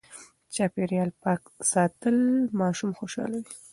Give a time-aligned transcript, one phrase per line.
[0.53, 1.41] چاپېريال پاک
[1.71, 2.17] ساتل
[2.59, 3.55] ماشوم خوشاله کوي.